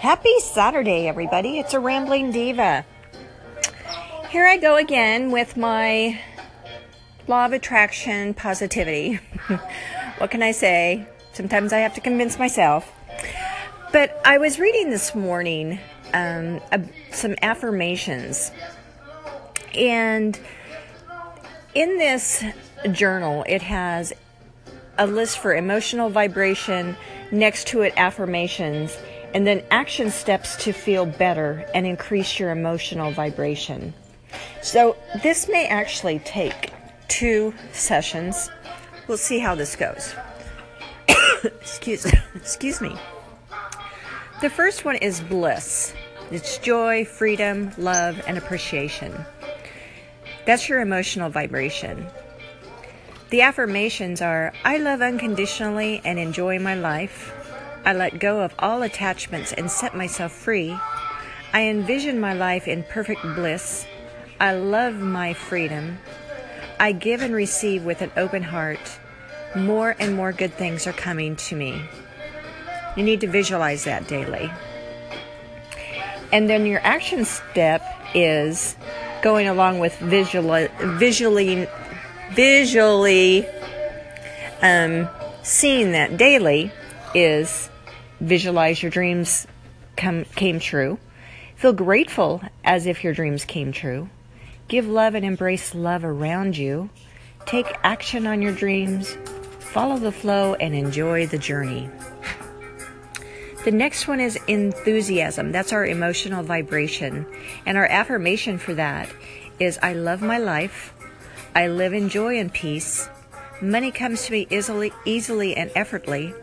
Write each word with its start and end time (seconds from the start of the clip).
Happy 0.00 0.38
Saturday, 0.40 1.08
everybody. 1.08 1.58
It's 1.58 1.74
a 1.74 1.80
rambling 1.80 2.30
diva. 2.30 2.84
Here 4.30 4.46
I 4.46 4.56
go 4.56 4.76
again 4.76 5.30
with 5.30 5.56
my 5.56 6.20
law 7.26 7.46
of 7.46 7.52
attraction 7.52 8.34
positivity. 8.34 9.14
what 10.18 10.30
can 10.30 10.42
I 10.42 10.52
say? 10.52 11.06
Sometimes 11.32 11.72
I 11.72 11.78
have 11.78 11.94
to 11.94 12.00
convince 12.00 12.38
myself. 12.38 12.92
But 13.92 14.20
I 14.24 14.38
was 14.38 14.58
reading 14.58 14.90
this 14.90 15.14
morning 15.14 15.78
um, 16.12 16.60
uh, 16.72 16.78
some 17.12 17.34
affirmations. 17.42 18.50
And 19.74 20.38
in 21.74 21.98
this 21.98 22.44
journal, 22.92 23.44
it 23.48 23.62
has 23.62 24.12
a 24.98 25.06
list 25.06 25.38
for 25.38 25.54
emotional 25.54 26.10
vibration, 26.10 26.96
next 27.30 27.66
to 27.68 27.82
it, 27.82 27.92
affirmations, 27.96 28.96
and 29.34 29.46
then 29.46 29.62
action 29.70 30.10
steps 30.10 30.56
to 30.64 30.72
feel 30.72 31.06
better 31.06 31.66
and 31.74 31.86
increase 31.86 32.38
your 32.38 32.50
emotional 32.50 33.10
vibration. 33.12 33.92
So, 34.62 34.96
this 35.22 35.48
may 35.48 35.66
actually 35.66 36.20
take 36.20 36.72
two 37.08 37.54
sessions. 37.72 38.50
We'll 39.08 39.18
see 39.18 39.38
how 39.38 39.54
this 39.54 39.76
goes. 39.76 40.14
excuse, 41.44 42.06
excuse 42.34 42.80
me. 42.80 42.96
The 44.40 44.50
first 44.50 44.84
one 44.84 44.96
is 44.96 45.20
bliss. 45.20 45.94
It's 46.30 46.58
joy, 46.58 47.04
freedom, 47.04 47.70
love, 47.78 48.20
and 48.26 48.36
appreciation. 48.36 49.14
That's 50.44 50.68
your 50.68 50.80
emotional 50.80 51.30
vibration. 51.30 52.06
The 53.28 53.42
affirmations 53.42 54.22
are 54.22 54.52
I 54.64 54.78
love 54.78 55.02
unconditionally 55.02 56.00
and 56.04 56.18
enjoy 56.18 56.60
my 56.60 56.76
life. 56.76 57.34
I 57.84 57.92
let 57.92 58.20
go 58.20 58.42
of 58.42 58.54
all 58.58 58.82
attachments 58.82 59.52
and 59.52 59.68
set 59.68 59.96
myself 59.96 60.30
free. 60.30 60.78
I 61.52 61.62
envision 61.62 62.20
my 62.20 62.34
life 62.34 62.68
in 62.68 62.84
perfect 62.84 63.22
bliss. 63.22 63.84
I 64.38 64.54
love 64.54 64.94
my 64.94 65.34
freedom. 65.34 65.98
I 66.78 66.92
give 66.92 67.20
and 67.20 67.34
receive 67.34 67.84
with 67.84 68.00
an 68.00 68.12
open 68.16 68.44
heart. 68.44 68.98
More 69.56 69.96
and 69.98 70.14
more 70.14 70.32
good 70.32 70.54
things 70.54 70.86
are 70.86 70.92
coming 70.92 71.34
to 71.36 71.56
me. 71.56 71.82
You 72.96 73.02
need 73.02 73.22
to 73.22 73.28
visualize 73.28 73.84
that 73.84 74.06
daily. 74.06 74.50
And 76.32 76.48
then 76.48 76.64
your 76.66 76.80
action 76.80 77.24
step 77.24 77.82
is 78.14 78.76
going 79.22 79.48
along 79.48 79.80
with 79.80 79.96
visual, 79.98 80.68
visually 80.98 81.66
visually 82.32 83.46
um, 84.62 85.08
seeing 85.42 85.92
that 85.92 86.16
daily 86.16 86.70
is 87.14 87.68
visualize 88.20 88.82
your 88.82 88.90
dreams 88.90 89.46
come 89.96 90.24
came 90.36 90.60
true. 90.60 90.98
Feel 91.56 91.72
grateful 91.72 92.42
as 92.64 92.86
if 92.86 93.02
your 93.02 93.14
dreams 93.14 93.44
came 93.44 93.72
true. 93.72 94.08
Give 94.68 94.86
love 94.86 95.14
and 95.14 95.24
embrace 95.24 95.74
love 95.74 96.04
around 96.04 96.56
you. 96.56 96.90
Take 97.46 97.66
action 97.82 98.26
on 98.26 98.42
your 98.42 98.52
dreams. 98.52 99.16
Follow 99.60 99.98
the 99.98 100.12
flow 100.12 100.54
and 100.54 100.74
enjoy 100.74 101.26
the 101.26 101.38
journey. 101.38 101.88
The 103.64 103.70
next 103.72 104.06
one 104.06 104.20
is 104.20 104.38
enthusiasm. 104.46 105.52
That's 105.52 105.72
our 105.72 105.84
emotional 105.84 106.42
vibration. 106.42 107.26
And 107.64 107.76
our 107.76 107.86
affirmation 107.86 108.58
for 108.58 108.74
that 108.74 109.08
is 109.58 109.78
I 109.82 109.92
love 109.92 110.22
my 110.22 110.38
life. 110.38 110.92
I 111.56 111.68
live 111.68 111.94
in 111.94 112.10
joy 112.10 112.38
and 112.38 112.52
peace. 112.52 113.08
Money 113.62 113.90
comes 113.90 114.26
to 114.26 114.32
me 114.32 114.46
easily, 114.50 114.92
easily 115.06 115.56
and 115.56 115.70
effortlessly. 115.74 116.34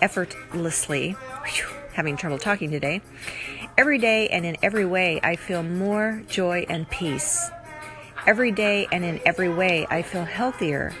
Effortlessly. 0.00 1.10
Whew, 1.10 1.66
having 1.92 2.16
trouble 2.16 2.38
talking 2.38 2.70
today. 2.70 3.00
Every 3.76 3.98
day 3.98 4.28
and 4.28 4.46
in 4.46 4.58
every 4.62 4.86
way, 4.86 5.18
I 5.24 5.34
feel 5.34 5.64
more 5.64 6.22
joy 6.28 6.66
and 6.68 6.88
peace. 6.88 7.50
Every 8.28 8.52
day 8.52 8.86
and 8.92 9.04
in 9.04 9.20
every 9.26 9.48
way, 9.48 9.88
I 9.90 10.02
feel 10.02 10.24
healthier, 10.24 10.94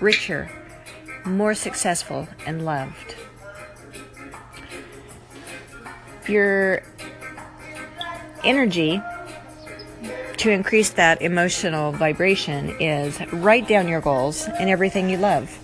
richer, 0.00 0.50
more 1.26 1.52
successful, 1.52 2.28
and 2.46 2.64
loved. 2.64 3.14
Your 6.26 6.82
energy 8.42 9.02
to 10.38 10.50
increase 10.50 10.90
that 10.90 11.20
emotional 11.20 11.92
vibration 11.92 12.70
is 12.80 13.20
write 13.32 13.68
down 13.68 13.88
your 13.88 14.00
goals 14.00 14.46
and 14.46 14.70
everything 14.70 15.10
you 15.10 15.16
love. 15.16 15.56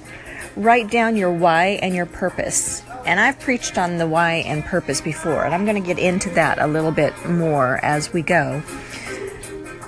Write 0.57 0.91
down 0.91 1.17
your 1.17 1.33
why 1.33 1.79
and 1.83 1.95
your 1.95 2.07
purpose. 2.07 2.83
And 3.07 3.21
I've 3.21 3.39
preached 3.41 3.77
on 3.79 3.99
the 3.99 4.07
why 4.07 4.45
and 4.47 4.65
purpose 4.65 5.01
before, 5.01 5.45
and 5.45 5.55
I'm 5.55 5.65
going 5.65 5.81
to 5.81 5.87
get 5.87 5.99
into 5.99 6.31
that 6.31 6.61
a 6.61 6.67
little 6.67 6.93
bit 6.93 7.13
more 7.29 7.85
as 7.85 8.13
we 8.13 8.23
go. 8.23 8.63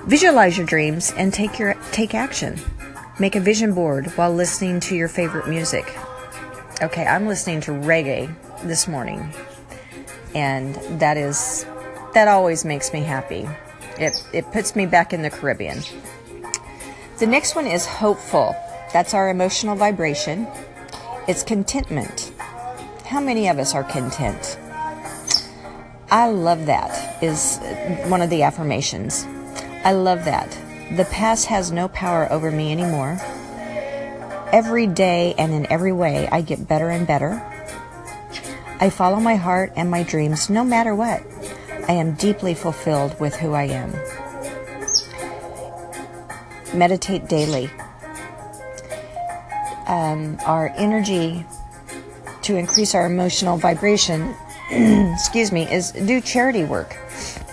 Visualize 0.07 0.57
your 0.57 0.67
dreams 0.67 1.13
and 1.17 1.33
take 1.33 1.59
your 1.59 1.75
take 1.93 2.15
action. 2.15 2.59
Make 3.19 3.35
a 3.35 3.41
vision 3.41 3.75
board 3.75 4.07
while 4.17 4.33
listening 4.33 4.81
to 4.81 4.97
your 4.97 5.09
favorite 5.09 5.49
music. 5.49 5.97
Okay, 6.83 7.07
I'm 7.07 7.27
listening 7.27 7.61
to 7.63 7.73
reggae 7.73 8.33
this 8.63 8.87
morning. 8.87 9.33
And 10.35 10.75
that 11.01 11.17
is 11.17 11.65
that 12.13 12.29
always 12.29 12.65
makes 12.65 12.93
me 12.93 13.01
happy. 13.01 13.49
It, 13.99 14.23
it 14.33 14.53
puts 14.53 14.77
me 14.77 14.87
back 14.87 15.13
in 15.13 15.23
the 15.23 15.31
Caribbean. 15.31 15.81
The 17.19 17.27
next 17.27 17.55
one 17.55 17.67
is 17.67 17.87
hopeful. 17.87 18.55
That's 18.93 19.15
our 19.15 19.31
emotional 19.31 19.75
vibration. 19.77 20.47
It's 21.29 21.43
contentment. 21.43 22.33
How 23.05 23.21
many 23.21 23.49
of 23.49 23.59
us 23.59 23.75
are 23.75 23.85
content? 23.85 24.59
I 26.11 26.29
love 26.29 26.67
that, 26.67 27.23
is 27.23 27.59
one 28.09 28.23
of 28.23 28.31
the 28.31 28.43
affirmations. 28.43 29.27
I 29.85 29.93
love 29.93 30.25
that. 30.25 30.51
The 30.97 31.05
past 31.07 31.47
has 31.47 31.73
no 31.73 31.89
power 31.89 32.31
over 32.31 32.51
me 32.51 32.71
anymore. 32.71 33.19
Every 34.53 34.87
day 34.87 35.35
and 35.37 35.53
in 35.53 35.67
every 35.71 35.93
way, 35.93 36.29
I 36.31 36.43
get 36.43 36.69
better 36.69 36.91
and 36.91 37.07
better. 37.07 37.43
I 38.79 38.91
follow 38.91 39.19
my 39.19 39.35
heart 39.35 39.73
and 39.75 39.91
my 39.91 40.05
dreams 40.05 40.49
no 40.49 40.63
matter 40.63 40.95
what. 40.95 41.23
I 41.89 41.93
am 41.93 42.15
deeply 42.15 42.55
fulfilled 42.55 43.19
with 43.21 43.37
who 43.37 43.53
I 43.53 43.65
am. 43.65 43.93
Meditate 46.77 47.29
daily. 47.29 47.71
Um, 49.87 50.37
our 50.45 50.73
energy 50.77 51.47
to 52.43 52.57
increase 52.57 52.95
our 52.95 53.07
emotional 53.07 53.57
vibration, 53.57 54.35
excuse 54.71 55.53
me, 55.53 55.63
is 55.73 55.93
do 55.93 56.21
charity 56.21 56.65
work. 56.65 56.97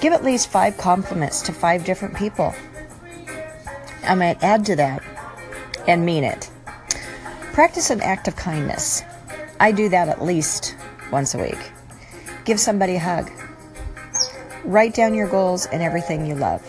Give 0.02 0.14
at 0.14 0.24
least 0.24 0.50
five 0.50 0.78
compliments 0.78 1.42
to 1.44 1.54
five 1.54 1.86
different 1.86 2.16
people. 2.16 2.56
I 4.04 4.16
might 4.16 4.44
add 4.44 4.66
to 4.66 4.76
that 4.78 5.04
and 5.88 6.06
mean 6.06 6.24
it. 6.24 6.50
Practice 7.54 7.92
an 7.92 8.02
act 8.02 8.28
of 8.28 8.36
kindness. 8.36 9.04
I 9.60 9.72
do 9.72 9.90
that 9.90 10.10
at 10.10 10.24
least 10.24 10.76
once 11.12 11.36
a 11.36 11.38
week. 11.38 11.72
Give 12.46 12.60
somebody 12.60 12.96
a 12.96 13.00
hug. 13.00 13.32
Write 14.64 14.94
down 14.94 15.14
your 15.14 15.28
goals 15.28 15.66
and 15.66 15.82
everything 15.82 16.26
you 16.26 16.36
love. 16.36 16.62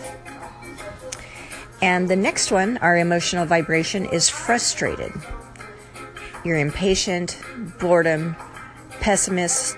And 1.81 2.09
the 2.09 2.15
next 2.15 2.51
one, 2.51 2.77
our 2.77 2.97
emotional 2.97 3.45
vibration, 3.45 4.05
is 4.05 4.29
frustrated. 4.29 5.11
You're 6.43 6.57
impatient, 6.57 7.39
boredom, 7.79 8.35
pessimist, 8.99 9.77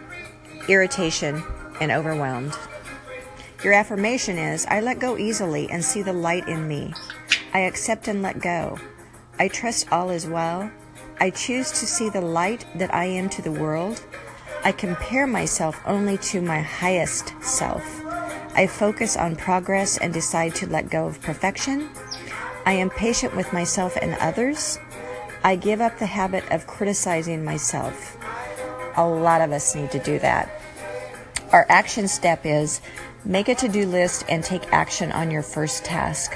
irritation, 0.68 1.44
and 1.80 1.92
overwhelmed. 1.92 2.58
Your 3.64 3.74
affirmation 3.74 4.38
is 4.38 4.66
I 4.68 4.82
let 4.82 5.00
go 5.00 5.18
easily 5.18 5.70
and 5.70 5.84
see 5.84 6.02
the 6.02 6.14
light 6.14 6.48
in 6.48 6.68
me. 6.68 6.94
I 7.54 7.60
accept 7.62 8.08
and 8.08 8.22
let 8.22 8.40
go. 8.40 8.78
I 9.40 9.48
trust 9.48 9.92
all 9.92 10.10
is 10.10 10.28
well. 10.28 10.72
I 11.20 11.30
choose 11.30 11.72
to 11.72 11.86
see 11.86 12.10
the 12.10 12.22
light 12.22 12.66
that 12.76 12.94
I 12.94 13.06
am 13.06 13.30
to 13.30 13.42
the 13.42 13.52
world. 13.52 14.04
I 14.64 14.72
compare 14.72 15.28
myself 15.28 15.80
only 15.86 16.18
to 16.20 16.42
my 16.42 16.62
highest 16.62 17.34
self. 17.42 18.07
I 18.58 18.66
focus 18.66 19.16
on 19.16 19.36
progress 19.36 20.00
and 20.00 20.12
decide 20.12 20.56
to 20.56 20.68
let 20.68 20.90
go 20.90 21.06
of 21.06 21.22
perfection. 21.22 21.90
I 22.66 22.74
am 22.74 22.90
patient 22.90 23.36
with 23.36 23.54
myself 23.54 23.96
and 24.02 24.16
others. 24.16 24.80
I 25.44 25.56
give 25.56 25.80
up 25.80 26.00
the 26.00 26.08
habit 26.08 26.44
of 26.52 26.66
criticizing 26.66 27.46
myself. 27.46 28.18
A 28.98 29.08
lot 29.08 29.42
of 29.42 29.52
us 29.52 29.76
need 29.76 29.92
to 29.92 30.00
do 30.00 30.18
that. 30.20 30.50
Our 31.52 31.68
action 31.70 32.08
step 32.08 32.48
is 32.48 32.82
make 33.24 33.48
a 33.48 33.54
to 33.54 33.68
do 33.68 33.86
list 33.86 34.26
and 34.28 34.44
take 34.44 34.74
action 34.74 35.12
on 35.12 35.30
your 35.30 35.44
first 35.44 35.86
task. 35.86 36.36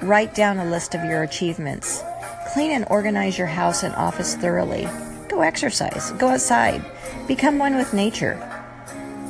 Write 0.00 0.36
down 0.36 0.58
a 0.58 0.64
list 0.64 0.94
of 0.94 1.02
your 1.02 1.24
achievements. 1.24 2.04
Clean 2.52 2.70
and 2.70 2.86
organize 2.88 3.36
your 3.36 3.48
house 3.48 3.82
and 3.82 3.96
office 3.96 4.36
thoroughly. 4.36 4.88
Go 5.28 5.40
exercise. 5.40 6.12
Go 6.12 6.28
outside. 6.28 6.84
Become 7.26 7.58
one 7.58 7.74
with 7.74 7.92
nature. 7.92 8.38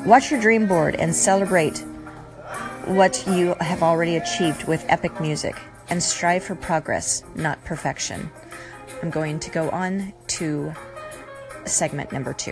Watch 0.05 0.31
your 0.31 0.43
dream 0.43 0.67
board 0.67 0.95
and 0.95 1.15
celebrate 1.15 1.83
what 2.89 3.27
you 3.27 3.55
have 3.61 3.83
already 3.83 4.17
achieved 4.17 4.65
with 4.65 4.85
epic 4.89 5.21
music 5.21 5.55
and 5.91 6.03
strive 6.03 6.43
for 6.43 6.55
progress, 6.55 7.23
not 7.35 7.63
perfection. 7.65 8.31
I'm 9.03 9.11
going 9.11 9.39
to 9.41 9.51
go 9.51 9.69
on 9.71 10.15
to 10.29 10.73
segment 11.67 12.13
number 12.13 12.33
two. 12.33 12.47